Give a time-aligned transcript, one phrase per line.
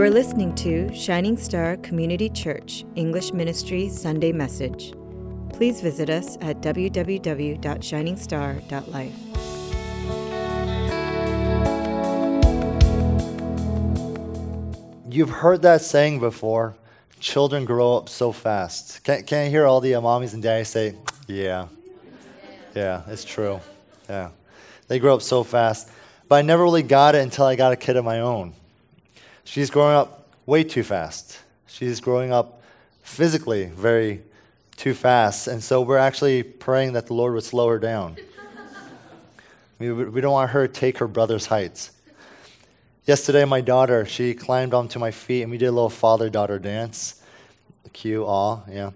[0.00, 4.94] You are listening to Shining Star Community Church English Ministry Sunday Message.
[5.52, 9.12] Please visit us at www.shiningstar.life.
[15.10, 16.76] You've heard that saying before
[17.18, 19.04] children grow up so fast.
[19.04, 20.94] Can, can I hear all the mommies and daddies say,
[21.26, 21.68] Yeah,
[22.74, 23.60] yeah, it's true.
[24.08, 24.30] Yeah.
[24.88, 25.90] They grow up so fast.
[26.26, 28.54] But I never really got it until I got a kid of my own.
[29.50, 31.40] She's growing up way too fast.
[31.66, 32.62] She's growing up
[33.02, 34.22] physically very
[34.76, 35.48] too fast.
[35.48, 38.16] And so we're actually praying that the Lord would slow her down.
[39.80, 41.90] we, we don't want her to take her brother's heights.
[43.06, 46.60] Yesterday, my daughter, she climbed onto my feet and we did a little father daughter
[46.60, 47.20] dance.
[47.92, 48.92] Cue, aw, yeah.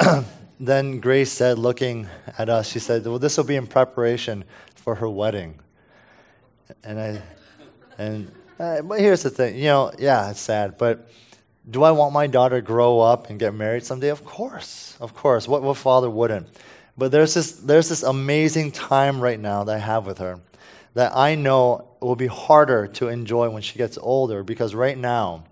[0.58, 4.42] then Grace said, looking at us, she said, Well, this will be in preparation
[4.74, 5.60] for her wedding.
[6.82, 7.22] And I,
[7.96, 11.10] and uh, but here's the thing, you know, yeah, it's sad, but
[11.70, 14.08] do I want my daughter to grow up and get married someday?
[14.08, 15.46] Of course, of course.
[15.46, 16.48] What, what father wouldn't?
[16.96, 20.40] But there's this, there's this amazing time right now that I have with her
[20.94, 25.44] that I know will be harder to enjoy when she gets older because right now,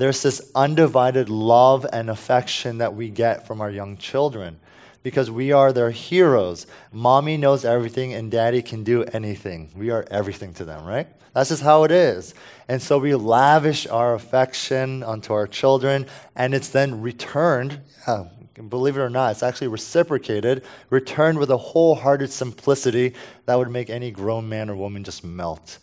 [0.00, 4.58] there's this undivided love and affection that we get from our young children
[5.02, 6.66] because we are their heroes.
[6.92, 9.70] Mommy knows everything and daddy can do anything.
[9.74, 11.08] We are everything to them, right?
[11.32, 12.34] That's just how it is.
[12.68, 17.80] And so we lavish our affection onto our children, and it's then returned.
[18.06, 18.24] Yeah,
[18.68, 23.14] believe it or not, it's actually reciprocated, returned with a wholehearted simplicity
[23.46, 25.78] that would make any grown man or woman just melt.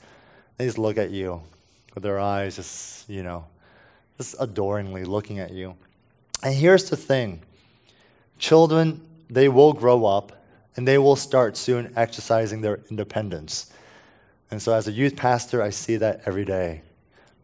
[0.57, 1.41] They just look at you
[1.93, 3.45] with their eyes, just, you know,
[4.17, 5.75] just adoringly looking at you.
[6.43, 7.41] And here's the thing
[8.37, 10.43] children, they will grow up
[10.75, 13.71] and they will start soon exercising their independence.
[14.51, 16.81] And so, as a youth pastor, I see that every day.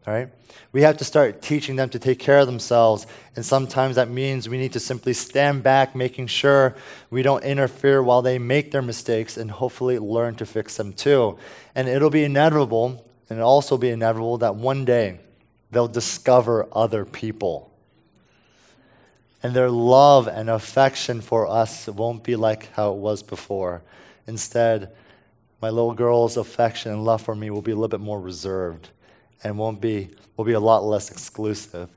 [0.06, 0.28] All right?
[0.72, 3.06] We have to start teaching them to take care of themselves.
[3.36, 6.76] And sometimes that means we need to simply stand back, making sure
[7.10, 11.38] we don't interfere while they make their mistakes and hopefully learn to fix them too.
[11.74, 15.20] And it'll be inevitable, and it'll also be inevitable that one day
[15.74, 17.70] they'll discover other people.
[19.42, 23.82] And their love and affection for us won't be like how it was before.
[24.26, 24.90] Instead,
[25.60, 28.88] my little girl's affection and love for me will be a little bit more reserved
[29.42, 31.90] and won't be, will be a lot less exclusive.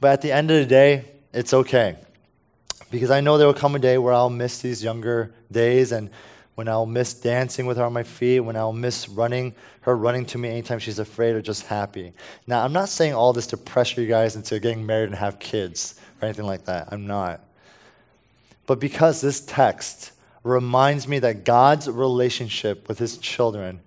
[0.00, 1.96] But at the end of the day, it's okay.
[2.90, 6.10] Because I know there will come a day where I'll miss these younger days and
[6.54, 10.24] when I'll miss dancing with her on my feet, when I'll miss running, her running
[10.26, 12.12] to me anytime she's afraid or just happy.
[12.46, 15.38] Now, I'm not saying all this to pressure you guys into getting married and have
[15.38, 16.88] kids or anything like that.
[16.92, 17.40] I'm not.
[18.66, 23.80] But because this text reminds me that God's relationship with his children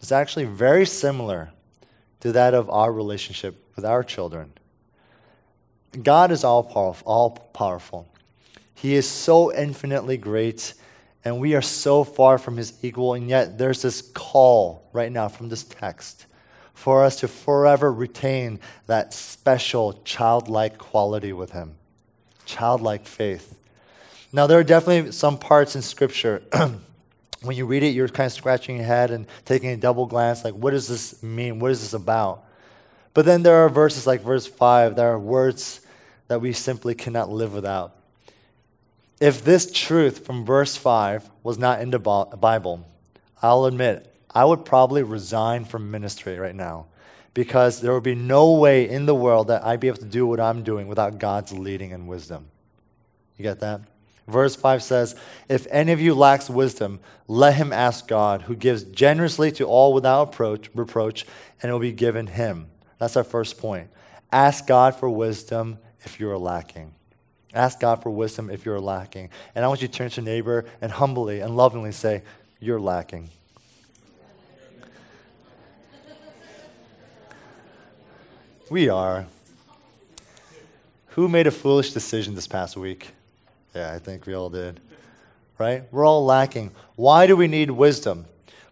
[0.00, 1.50] is actually very similar
[2.20, 4.52] to that of our relationship with our children.
[6.02, 8.08] God is all powerful, all powerful.
[8.74, 10.74] He is so infinitely great,
[11.24, 15.28] and we are so far from his equal, and yet there's this call right now
[15.28, 16.26] from this text
[16.74, 21.74] for us to forever retain that special childlike quality with him,
[22.44, 23.56] childlike faith.
[24.32, 26.42] Now, there are definitely some parts in Scripture.
[27.42, 30.42] when you read it, you're kind of scratching your head and taking a double glance,
[30.42, 31.60] like, what does this mean?
[31.60, 32.44] What is this about?
[33.14, 35.82] But then there are verses like verse 5 that are words
[36.28, 37.94] that we simply cannot live without.
[39.22, 42.84] If this truth from verse 5 was not in the Bible,
[43.40, 46.86] I'll admit, I would probably resign from ministry right now
[47.32, 50.26] because there would be no way in the world that I'd be able to do
[50.26, 52.46] what I'm doing without God's leading and wisdom.
[53.36, 53.82] You get that?
[54.26, 55.14] Verse 5 says,
[55.48, 59.94] If any of you lacks wisdom, let him ask God, who gives generously to all
[59.94, 61.26] without approach, reproach,
[61.62, 62.66] and it will be given him.
[62.98, 63.88] That's our first point.
[64.32, 66.92] Ask God for wisdom if you are lacking.
[67.54, 69.30] Ask God for wisdom if you're lacking.
[69.54, 72.22] And I want you to turn to your neighbor and humbly and lovingly say,
[72.60, 73.28] You're lacking.
[78.70, 79.26] We are.
[81.08, 83.10] Who made a foolish decision this past week?
[83.74, 84.80] Yeah, I think we all did.
[85.58, 85.84] Right?
[85.92, 86.70] We're all lacking.
[86.96, 88.24] Why do we need wisdom?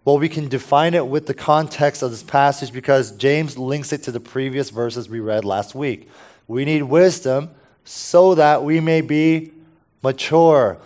[0.06, 4.02] Well, we can define it with the context of this passage because James links it
[4.04, 6.08] to the previous verses we read last week.
[6.48, 7.50] We need wisdom
[7.90, 9.50] so that we may be
[10.00, 10.78] mature,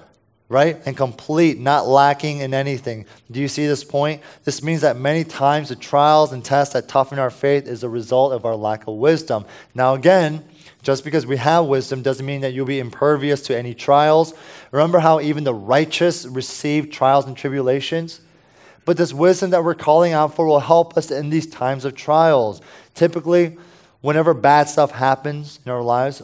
[0.48, 0.80] right?
[0.86, 3.04] And complete, not lacking in anything.
[3.30, 4.22] Do you see this point?
[4.44, 7.90] This means that many times the trials and tests that toughen our faith is a
[7.90, 9.44] result of our lack of wisdom.
[9.74, 10.46] Now, again,
[10.82, 14.32] just because we have wisdom doesn't mean that you'll be impervious to any trials.
[14.70, 18.22] Remember how even the righteous receive trials and tribulations?
[18.86, 21.94] But this wisdom that we're calling out for will help us in these times of
[21.94, 22.62] trials.
[22.94, 23.58] Typically,
[24.00, 26.22] whenever bad stuff happens in our lives,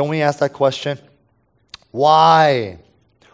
[0.00, 0.98] don't we ask that question?
[1.90, 2.78] Why?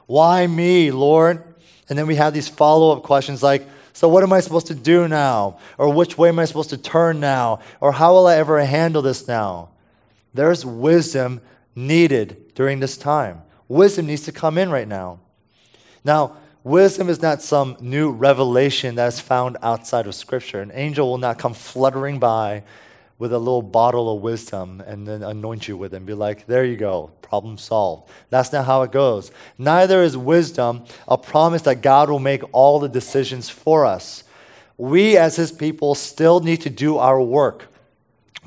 [0.06, 1.44] Why me, Lord?
[1.88, 4.74] And then we have these follow up questions like, so what am I supposed to
[4.74, 5.60] do now?
[5.78, 7.60] Or which way am I supposed to turn now?
[7.80, 9.68] Or how will I ever handle this now?
[10.34, 11.40] There's wisdom
[11.76, 13.42] needed during this time.
[13.68, 15.20] Wisdom needs to come in right now.
[16.02, 20.62] Now, wisdom is not some new revelation that is found outside of Scripture.
[20.62, 22.64] An angel will not come fluttering by
[23.18, 26.46] with a little bottle of wisdom and then anoint you with it and be like,
[26.46, 28.10] there you go, problem solved.
[28.30, 29.30] That's not how it goes.
[29.58, 34.24] Neither is wisdom a promise that God will make all the decisions for us.
[34.76, 37.68] We, as His people, still need to do our work.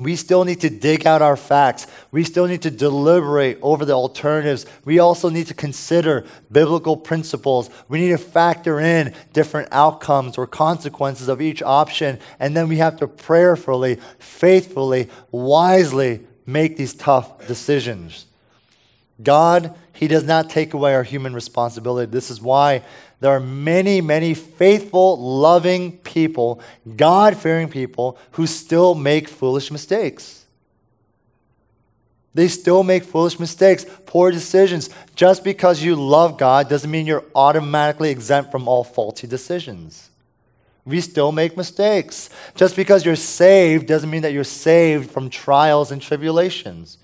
[0.00, 1.86] We still need to dig out our facts.
[2.10, 4.64] We still need to deliberate over the alternatives.
[4.86, 7.68] We also need to consider biblical principles.
[7.88, 12.18] We need to factor in different outcomes or consequences of each option.
[12.38, 18.24] And then we have to prayerfully, faithfully, wisely make these tough decisions.
[19.22, 22.10] God, He does not take away our human responsibility.
[22.10, 22.82] This is why
[23.20, 26.60] there are many, many faithful, loving people,
[26.96, 30.46] God fearing people, who still make foolish mistakes.
[32.32, 34.88] They still make foolish mistakes, poor decisions.
[35.16, 40.10] Just because you love God doesn't mean you're automatically exempt from all faulty decisions.
[40.86, 42.30] We still make mistakes.
[42.54, 46.98] Just because you're saved doesn't mean that you're saved from trials and tribulations.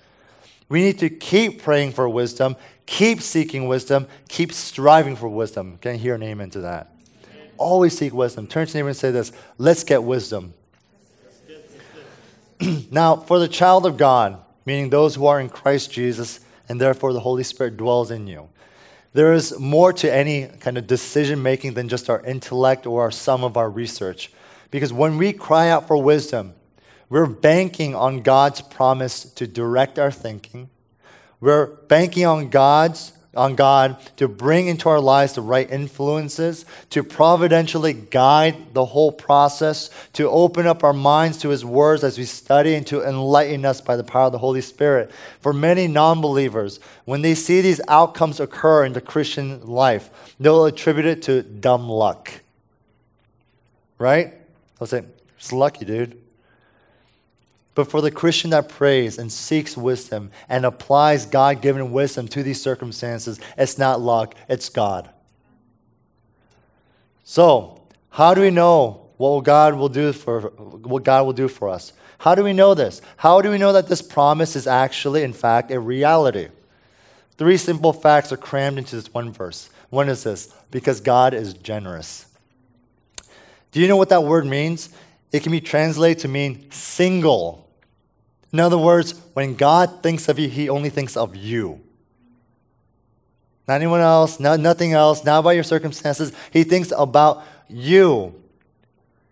[0.69, 2.55] We need to keep praying for wisdom,
[2.87, 4.07] Keep seeking wisdom.
[4.29, 5.77] Keep striving for wisdom.
[5.79, 6.89] Can I hear an amen to that?
[7.35, 7.49] Amen.
[7.57, 8.47] Always seek wisdom.
[8.47, 10.53] Turn to neighbor and say this Let's get wisdom.
[12.91, 17.13] now, for the child of God, meaning those who are in Christ Jesus, and therefore
[17.13, 18.49] the Holy Spirit dwells in you,
[19.13, 23.11] there is more to any kind of decision making than just our intellect or our
[23.11, 24.31] sum of our research.
[24.71, 26.53] Because when we cry out for wisdom,
[27.09, 30.69] we're banking on God's promise to direct our thinking
[31.39, 37.03] we're banking on God's on God to bring into our lives the right influences, to
[37.03, 42.25] providentially guide the whole process, to open up our minds to His words as we
[42.25, 45.11] study, and to enlighten us by the power of the Holy Spirit.
[45.39, 50.65] For many non believers, when they see these outcomes occur in the Christian life, they'll
[50.65, 52.31] attribute it to dumb luck.
[53.99, 54.33] Right?
[54.79, 55.03] They'll say,
[55.37, 56.19] it's lucky, dude.
[57.77, 62.41] But for the Christian that prays and seeks wisdom and applies God given wisdom to
[62.41, 65.11] these circumstances, it's not luck, it's God.
[67.23, 71.69] So, how do we know what God will do for what God will do for
[71.69, 71.93] us?
[72.17, 72.99] How do we know this?
[73.15, 76.47] How do we know that this promise is actually in fact a reality?
[77.37, 79.69] Three simple facts are crammed into this one verse.
[79.91, 82.25] One is this, because God is generous.
[83.71, 84.89] Do you know what that word means?
[85.31, 87.66] It can be translated to mean single.
[88.53, 91.81] In other words, when God thinks of you, he only thinks of you.
[93.67, 96.31] Not anyone else, not, nothing else, not about your circumstances.
[96.51, 98.33] He thinks about you.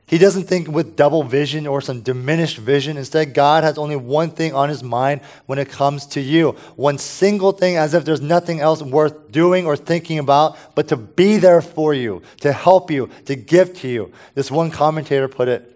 [0.08, 2.96] He doesn't think with double vision or some diminished vision.
[2.98, 6.52] Instead, God has only one thing on his mind when it comes to you.
[6.76, 10.98] One single thing, as if there's nothing else worth doing or thinking about, but to
[10.98, 14.12] be there for you, to help you, to give to you.
[14.36, 15.75] This one commentator put it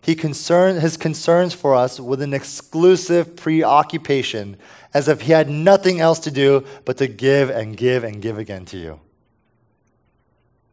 [0.00, 4.56] he concerned his concerns for us with an exclusive preoccupation,
[4.94, 8.38] as if he had nothing else to do but to give and give and give
[8.38, 9.00] again to you.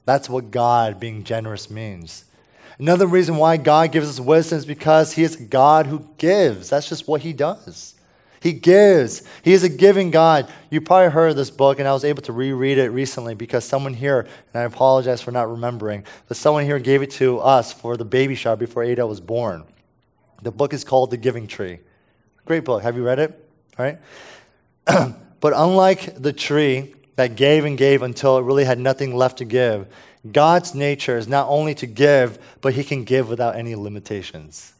[0.05, 2.23] That's what God being generous means.
[2.79, 6.69] Another reason why God gives us wisdom is because He is God who gives.
[6.69, 7.95] That's just what He does.
[8.39, 9.23] He gives.
[9.43, 10.51] He is a giving God.
[10.69, 13.93] You probably heard this book, and I was able to reread it recently because someone
[13.93, 17.97] here, and I apologize for not remembering, but someone here gave it to us for
[17.97, 19.63] the baby shower before Ada was born.
[20.41, 21.79] The book is called The Giving Tree.
[22.45, 22.83] Great book.
[22.83, 23.49] Have you read it?
[23.77, 23.97] All right.
[25.39, 29.45] but unlike the tree that gave and gave until it really had nothing left to
[29.45, 29.87] give,
[30.31, 34.73] God's nature is not only to give, but He can give without any limitations.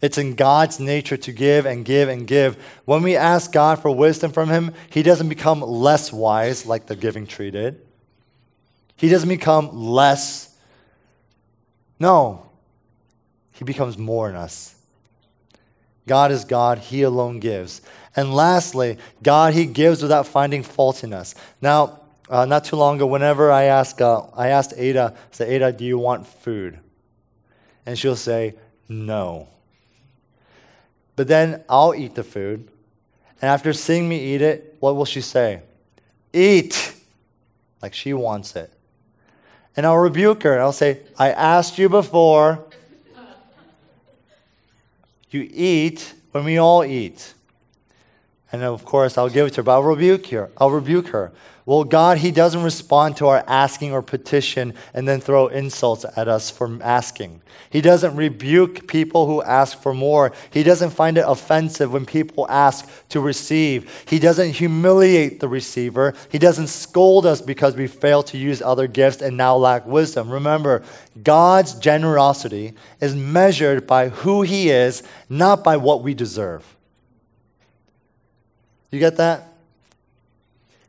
[0.00, 2.56] It's in God's nature to give and give and give.
[2.84, 6.94] When we ask God for wisdom from Him, He doesn't become less wise like the
[6.94, 7.80] giving tree did.
[8.96, 10.56] He doesn't become less.
[11.98, 12.48] No,
[13.52, 14.74] He becomes more in us.
[16.06, 17.82] God is God, He alone gives.
[18.14, 21.34] And lastly, God, He gives without finding fault in us.
[21.60, 22.00] Now,
[22.30, 25.72] uh, not too long ago, whenever I, ask, uh, I asked Ada, I said, Ada,
[25.72, 26.78] do you want food?
[27.86, 28.54] And she'll say,
[28.88, 29.48] no.
[31.18, 32.68] But then I'll eat the food.
[33.42, 35.62] And after seeing me eat it, what will she say?
[36.32, 36.94] Eat!
[37.82, 38.72] Like she wants it.
[39.76, 42.64] And I'll rebuke her and I'll say, I asked you before.
[45.30, 47.34] You eat when we all eat.
[48.50, 50.50] And of course, I'll give it to her, but I'll rebuke her.
[50.56, 51.32] I'll rebuke her.
[51.66, 56.26] Well, God, He doesn't respond to our asking or petition and then throw insults at
[56.26, 57.42] us for asking.
[57.68, 60.32] He doesn't rebuke people who ask for more.
[60.50, 64.04] He doesn't find it offensive when people ask to receive.
[64.08, 66.14] He doesn't humiliate the receiver.
[66.30, 70.30] He doesn't scold us because we fail to use other gifts and now lack wisdom.
[70.30, 70.82] Remember,
[71.22, 76.77] God's generosity is measured by who He is, not by what we deserve.
[78.90, 79.48] You get that?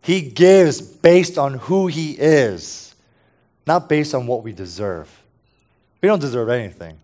[0.01, 2.96] He gives based on who He is,
[3.68, 5.10] not based on what we deserve.
[6.01, 6.98] We don't deserve anything.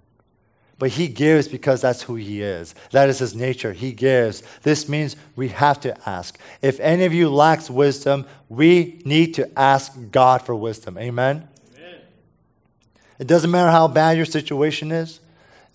[0.77, 2.75] But He gives because that's who He is.
[2.91, 3.73] That is His nature.
[3.73, 4.43] He gives.
[4.63, 6.39] This means we have to ask.
[6.61, 10.97] If any of you lacks wisdom, we need to ask God for wisdom.
[10.97, 11.47] Amen?
[11.77, 11.99] Amen?
[13.19, 15.19] It doesn't matter how bad your situation is,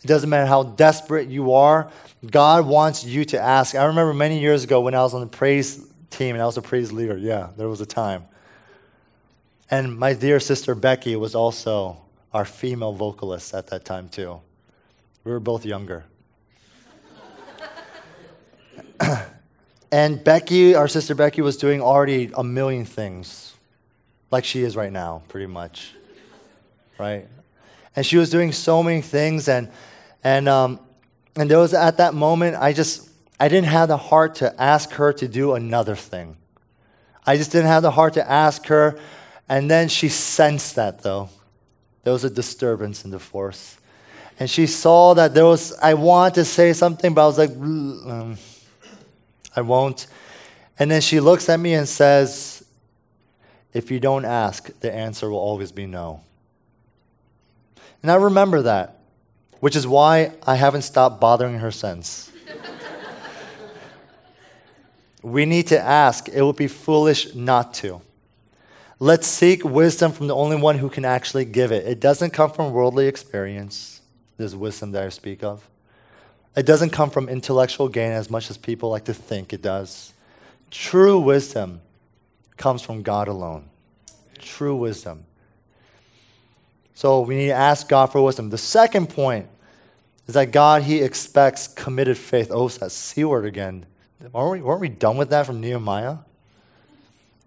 [0.02, 1.90] it doesn't matter how desperate you are.
[2.28, 3.74] God wants you to ask.
[3.74, 6.56] I remember many years ago when I was on the praise team and I was
[6.56, 7.16] a praise leader.
[7.18, 8.24] Yeah, there was a time.
[9.70, 11.98] And my dear sister Becky was also
[12.32, 14.40] our female vocalist at that time, too.
[15.24, 16.04] We were both younger.
[19.92, 23.54] and Becky, our sister Becky, was doing already a million things,
[24.30, 25.94] like she is right now, pretty much.
[26.98, 27.28] Right?
[27.94, 29.68] And she was doing so many things, and,
[30.22, 30.80] and, um,
[31.36, 33.08] and there was at that moment, I just,
[33.38, 36.36] I didn't have the heart to ask her to do another thing.
[37.26, 38.98] I just didn't have the heart to ask her.
[39.48, 41.28] And then she sensed that, though.
[42.04, 43.78] There was a disturbance in the force.
[44.38, 47.50] And she saw that there was, I wanted to say something, but I was like,
[47.50, 48.38] um,
[49.54, 50.06] I won't.
[50.78, 52.64] And then she looks at me and says,
[53.74, 56.22] If you don't ask, the answer will always be no.
[58.02, 58.99] And I remember that,
[59.60, 62.30] which is why I haven't stopped bothering her since.
[65.22, 66.28] We need to ask.
[66.28, 68.00] It would be foolish not to.
[68.98, 71.86] Let's seek wisdom from the only one who can actually give it.
[71.86, 74.00] It doesn't come from worldly experience,
[74.36, 75.66] this wisdom that I speak of.
[76.56, 80.12] It doesn't come from intellectual gain as much as people like to think it does.
[80.70, 81.80] True wisdom
[82.56, 83.68] comes from God alone.
[84.38, 85.24] True wisdom.
[87.00, 88.50] So we need to ask God for wisdom.
[88.50, 89.46] The second point
[90.26, 92.50] is that God, He expects committed faith.
[92.50, 93.86] Oh, that C word again.
[94.34, 96.18] Weren't we, weren't we done with that from Nehemiah?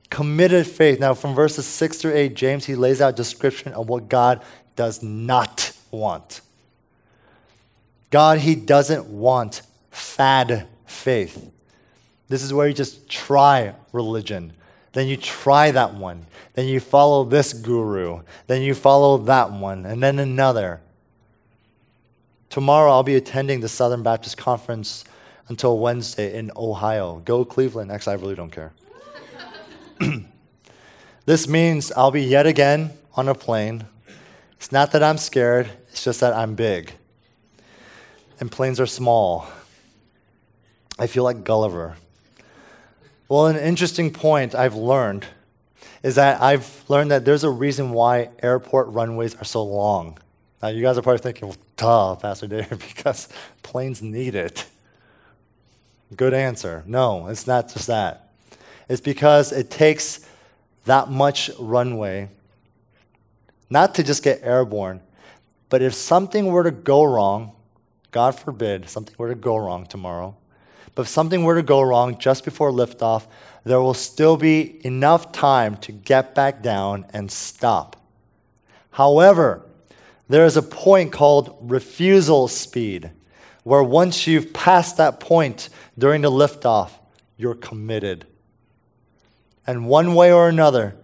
[0.10, 1.00] Committed faith.
[1.00, 4.44] Now, from verses 6 through 8, James, he lays out description of what God
[4.76, 6.42] does not want.
[8.10, 11.48] God, he doesn't want fad faith.
[12.28, 14.54] This is where you just try religion.
[14.94, 16.26] Then you try that one.
[16.54, 18.22] Then you follow this guru.
[18.48, 19.86] Then you follow that one.
[19.86, 20.82] And then another.
[22.50, 25.04] Tomorrow I'll be attending the Southern Baptist Conference
[25.48, 27.22] until Wednesday in Ohio.
[27.26, 27.92] Go Cleveland.
[27.92, 28.72] Actually, I really don't care.
[31.26, 33.86] this means I'll be yet again on a plane.
[34.58, 36.94] It's not that I'm scared, it's just that I'm big.
[38.40, 39.48] And planes are small.
[40.98, 41.96] I feel like Gulliver.
[43.34, 45.26] Well, an interesting point I've learned
[46.04, 50.20] is that I've learned that there's a reason why airport runways are so long.
[50.62, 53.30] Now, you guys are probably thinking, well, duh, Pastor Dave, because
[53.64, 54.68] planes need it.
[56.16, 56.84] Good answer.
[56.86, 58.30] No, it's not just that.
[58.88, 60.30] It's because it takes
[60.86, 62.30] that much runway
[63.68, 65.02] not to just get airborne,
[65.70, 67.54] but if something were to go wrong,
[68.12, 70.36] God forbid, something were to go wrong tomorrow,
[70.96, 73.28] but if something were to go wrong just before liftoff,
[73.64, 77.96] there will still be enough time to get back down and stop.
[78.92, 79.66] However,
[80.28, 83.12] there is a point called refusal speed,
[83.64, 86.92] where once you've passed that point, during the liftoff,
[87.38, 88.26] you're committed.
[89.66, 90.96] And one way or another,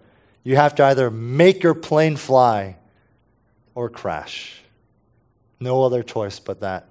[0.44, 2.76] you have to either make your plane fly
[3.74, 4.60] or crash.
[5.58, 6.89] No other choice but that.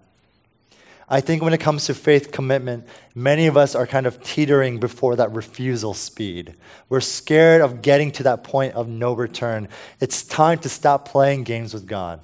[1.12, 2.86] I think when it comes to faith commitment,
[3.16, 6.56] many of us are kind of teetering before that refusal speed.
[6.88, 9.70] We're scared of getting to that point of no return.
[10.00, 12.22] It's time to stop playing games with God.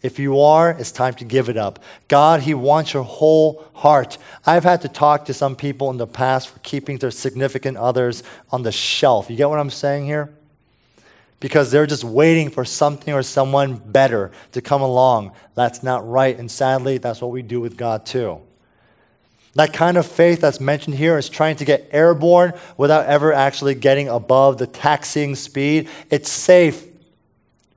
[0.00, 1.82] If you are, it's time to give it up.
[2.08, 4.18] God, He wants your whole heart.
[4.46, 8.22] I've had to talk to some people in the past for keeping their significant others
[8.50, 9.28] on the shelf.
[9.28, 10.35] You get what I'm saying here?
[11.38, 15.32] Because they're just waiting for something or someone better to come along.
[15.54, 16.36] That's not right.
[16.38, 18.40] And sadly, that's what we do with God too.
[19.56, 23.74] That kind of faith that's mentioned here is trying to get airborne without ever actually
[23.74, 25.88] getting above the taxiing speed.
[26.10, 26.84] It's safe,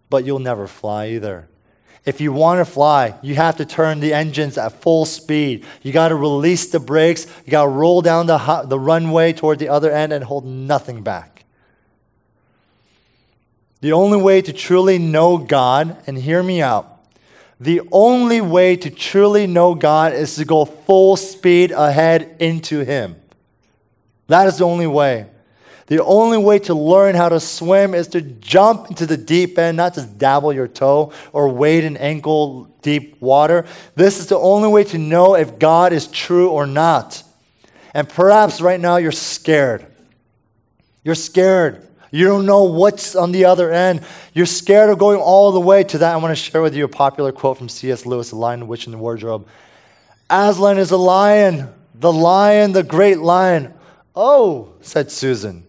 [0.10, 1.48] but you'll never fly either.
[2.06, 5.66] If you want to fly, you have to turn the engines at full speed.
[5.82, 7.28] You got to release the brakes.
[7.46, 11.02] You got to roll down the, the runway toward the other end and hold nothing
[11.02, 11.39] back.
[13.82, 17.00] The only way to truly know God, and hear me out,
[17.60, 23.16] the only way to truly know God is to go full speed ahead into Him.
[24.28, 25.28] That is the only way.
[25.88, 29.78] The only way to learn how to swim is to jump into the deep end,
[29.78, 33.66] not just dabble your toe or wade in ankle deep water.
[33.96, 37.24] This is the only way to know if God is true or not.
[37.94, 39.88] And perhaps right now you're scared.
[41.04, 41.89] You're scared.
[42.12, 44.02] You don't know what's on the other end.
[44.34, 46.14] You're scared of going all the way to that.
[46.14, 48.06] I want to share with you a popular quote from C.S.
[48.06, 49.48] Lewis, The Lion, the Witch, and the Wardrobe.
[50.30, 53.74] Aslan is a lion, the lion, the great lion.
[54.16, 55.66] Oh, said Susan.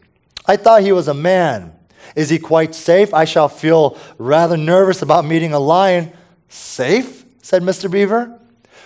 [0.46, 1.72] I thought he was a man.
[2.16, 3.14] Is he quite safe?
[3.14, 6.12] I shall feel rather nervous about meeting a lion.
[6.48, 7.24] Safe?
[7.42, 7.90] said Mr.
[7.90, 8.38] Beaver.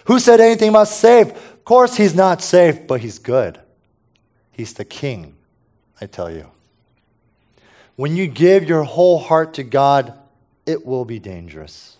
[0.04, 1.30] Who said anything about safe?
[1.30, 3.58] Of course, he's not safe, but he's good.
[4.52, 5.34] He's the king,
[6.00, 6.50] I tell you.
[7.96, 10.14] When you give your whole heart to God,
[10.66, 11.96] it will be dangerous.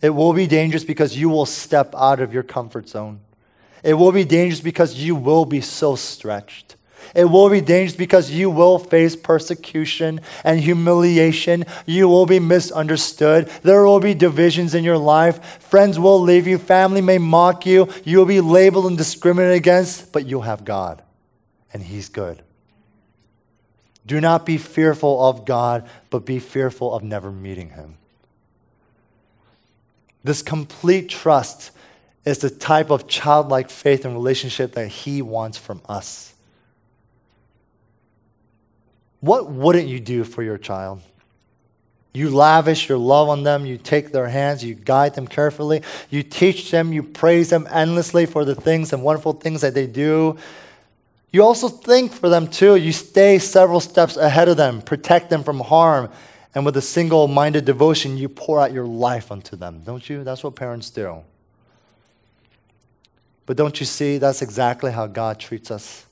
[0.00, 3.20] It will be dangerous because you will step out of your comfort zone.
[3.82, 6.76] It will be dangerous because you will be so stretched.
[7.14, 11.64] It will be dangerous because you will face persecution and humiliation.
[11.86, 13.48] You will be misunderstood.
[13.62, 15.62] There will be divisions in your life.
[15.62, 16.58] Friends will leave you.
[16.58, 17.88] Family may mock you.
[18.04, 21.02] You will be labeled and discriminated against, but you'll have God,
[21.72, 22.42] and He's good.
[24.06, 27.96] Do not be fearful of God, but be fearful of never meeting Him.
[30.22, 31.72] This complete trust
[32.24, 36.34] is the type of childlike faith and relationship that He wants from us.
[39.20, 41.00] What wouldn't you do for your child?
[42.12, 43.66] You lavish your love on them.
[43.66, 44.64] You take their hands.
[44.64, 45.82] You guide them carefully.
[46.08, 46.92] You teach them.
[46.92, 50.38] You praise them endlessly for the things and wonderful things that they do.
[51.32, 52.76] You also think for them too.
[52.76, 56.10] You stay several steps ahead of them, protect them from harm.
[56.54, 60.24] And with a single minded devotion, you pour out your life unto them, don't you?
[60.24, 61.18] That's what parents do.
[63.44, 66.06] But don't you see, that's exactly how God treats us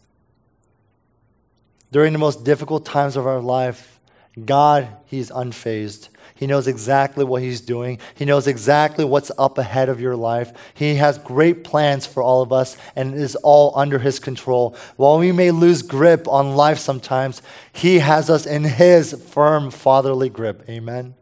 [1.95, 4.01] during the most difficult times of our life,
[4.45, 6.09] God, He's unfazed.
[6.45, 7.99] He knows exactly what He's doing.
[8.15, 10.53] He knows exactly what's up ahead of your life.
[10.75, 14.77] He has great plans for all of us and it is all under His control.
[14.97, 17.41] While we may lose grip on life sometimes,
[17.73, 20.69] He has us in His firm fatherly grip.
[20.69, 21.15] Amen.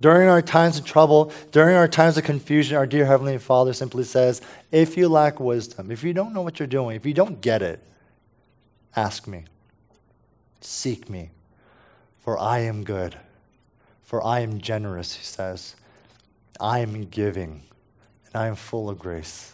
[0.00, 4.04] During our times of trouble, during our times of confusion, our dear Heavenly Father simply
[4.04, 4.40] says,
[4.70, 7.60] If you lack wisdom, if you don't know what you're doing, if you don't get
[7.60, 7.82] it,
[8.94, 9.44] Ask me,
[10.60, 11.30] seek me,
[12.20, 13.16] for I am good,
[14.08, 15.76] for I am generous, he says.
[16.58, 17.60] I am giving,
[18.24, 19.52] and I am full of grace.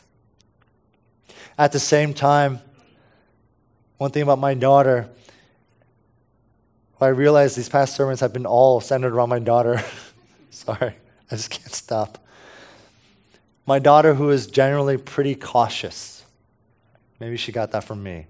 [1.59, 2.61] At the same time,
[3.99, 5.09] one thing about my daughter,
[7.01, 9.83] I realize these past sermons have been all centered around my daughter.
[10.51, 10.95] Sorry,
[11.33, 12.25] I just can't stop.
[13.67, 16.25] My daughter, who is generally pretty cautious,
[17.19, 18.27] maybe she got that from me.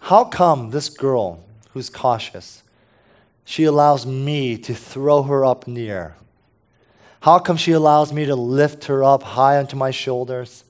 [0.00, 2.62] How come this girl who's cautious,
[3.48, 6.14] she allows me to throw her up near?
[7.20, 10.64] How come she allows me to lift her up high onto my shoulders?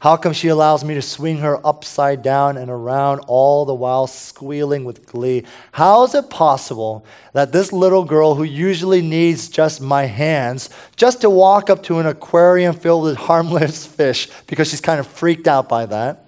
[0.00, 4.06] How come she allows me to swing her upside down and around, all the while
[4.06, 5.44] squealing with glee?
[5.72, 11.22] How is it possible that this little girl, who usually needs just my hands, just
[11.22, 15.48] to walk up to an aquarium filled with harmless fish, because she's kind of freaked
[15.48, 16.27] out by that,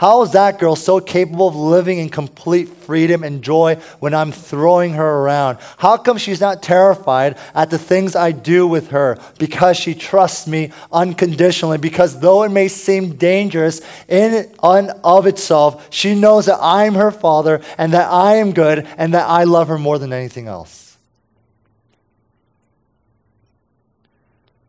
[0.00, 4.32] how is that girl so capable of living in complete freedom and joy when I'm
[4.32, 5.58] throwing her around?
[5.76, 9.18] How come she's not terrified at the things I do with her?
[9.38, 11.76] Because she trusts me unconditionally.
[11.76, 17.10] Because though it may seem dangerous in and of itself, she knows that I'm her
[17.10, 20.96] father and that I am good and that I love her more than anything else.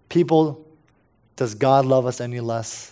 [0.10, 0.68] People,
[1.38, 2.92] does God love us any less?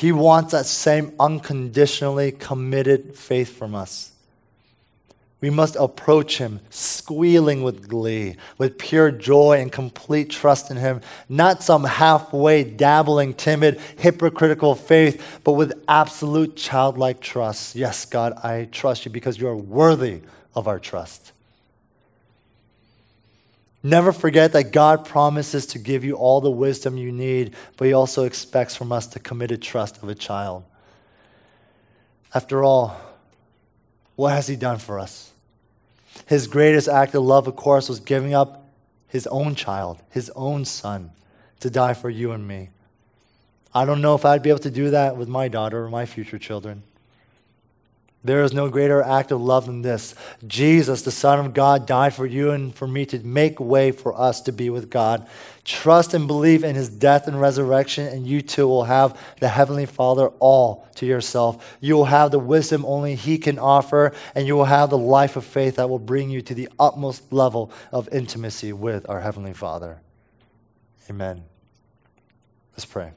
[0.00, 4.12] He wants that same unconditionally committed faith from us.
[5.42, 11.02] We must approach Him squealing with glee, with pure joy and complete trust in Him,
[11.28, 17.76] not some halfway, dabbling, timid, hypocritical faith, but with absolute childlike trust.
[17.76, 20.22] Yes, God, I trust you because you are worthy
[20.54, 21.32] of our trust.
[23.82, 27.92] Never forget that God promises to give you all the wisdom you need, but He
[27.92, 30.64] also expects from us the committed trust of a child.
[32.34, 33.00] After all,
[34.16, 35.32] what has He done for us?
[36.26, 38.60] His greatest act of love, of course, was giving up
[39.10, 41.10] his own child, his own son,
[41.58, 42.70] to die for you and me.
[43.74, 46.06] I don't know if I'd be able to do that with my daughter or my
[46.06, 46.82] future children.
[48.22, 50.14] There is no greater act of love than this.
[50.46, 54.18] Jesus, the Son of God, died for you and for me to make way for
[54.18, 55.26] us to be with God.
[55.64, 59.86] Trust and believe in his death and resurrection, and you too will have the Heavenly
[59.86, 61.78] Father all to yourself.
[61.80, 65.36] You will have the wisdom only he can offer, and you will have the life
[65.36, 69.54] of faith that will bring you to the utmost level of intimacy with our Heavenly
[69.54, 69.98] Father.
[71.08, 71.42] Amen.
[72.74, 73.12] Let's pray.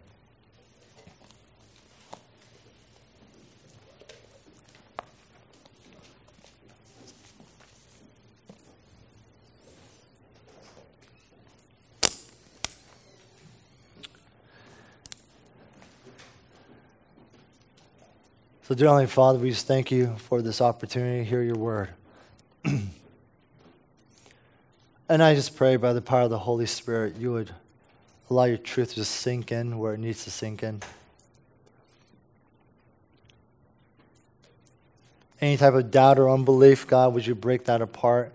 [18.66, 21.90] So, dear Heavenly Father, we just thank you for this opportunity to hear your word.
[22.64, 22.82] and
[25.10, 27.52] I just pray by the power of the Holy Spirit, you would
[28.30, 30.82] allow your truth to just sink in where it needs to sink in.
[35.42, 38.32] Any type of doubt or unbelief, God, would you break that apart?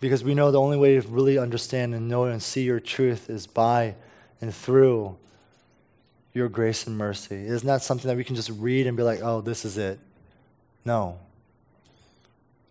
[0.00, 3.30] Because we know the only way to really understand and know and see your truth
[3.30, 3.94] is by
[4.40, 5.16] and through
[6.36, 7.34] your grace and mercy.
[7.34, 9.98] Isn't something that we can just read and be like, oh, this is it?
[10.84, 11.18] No.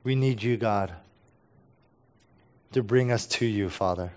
[0.04, 0.94] We need you, God,
[2.74, 4.12] to bring us to you, Father.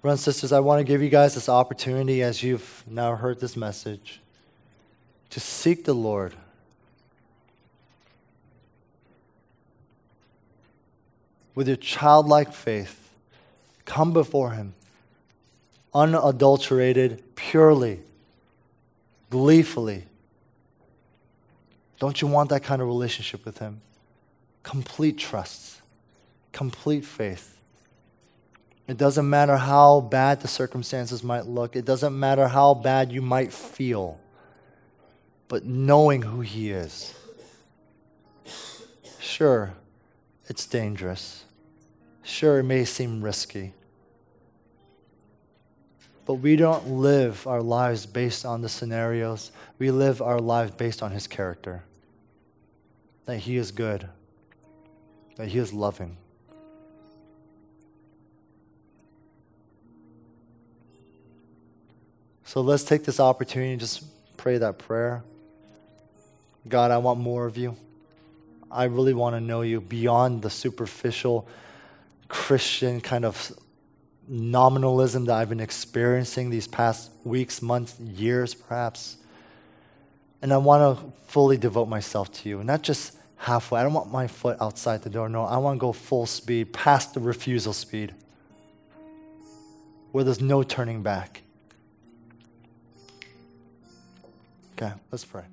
[0.00, 3.38] Brothers and sisters, I want to give you guys this opportunity as you've now heard
[3.38, 4.20] this message
[5.30, 6.32] to seek the Lord.
[11.54, 13.10] With your childlike faith,
[13.84, 14.75] come before Him
[15.96, 18.00] unadulterated, purely,
[19.30, 20.04] gleefully.
[21.98, 23.80] Don't you want that kind of relationship with Him?
[24.62, 25.80] Complete trust,
[26.52, 27.58] complete faith.
[28.86, 33.22] It doesn't matter how bad the circumstances might look, it doesn't matter how bad you
[33.22, 34.20] might feel,
[35.48, 37.14] but knowing who He is.
[39.18, 39.72] Sure,
[40.44, 41.44] it's dangerous.
[42.22, 43.72] Sure, it may seem risky.
[46.26, 49.52] But we don't live our lives based on the scenarios.
[49.78, 51.84] We live our lives based on His character.
[53.26, 54.08] That He is good,
[55.36, 56.16] that He is loving.
[62.44, 64.04] So let's take this opportunity and just
[64.36, 65.22] pray that prayer.
[66.68, 67.76] God, I want more of you.
[68.70, 71.46] I really want to know you beyond the superficial
[72.28, 73.52] Christian kind of
[74.28, 79.16] nominalism that I've been experiencing these past weeks, months, years, perhaps.
[80.42, 83.80] And I want to fully devote myself to you, not just halfway.
[83.80, 85.28] I don't want my foot outside the door.
[85.28, 88.14] No, I want to go full speed, past the refusal speed,
[90.12, 91.42] where there's no turning back.
[94.72, 95.44] Okay, let's pray.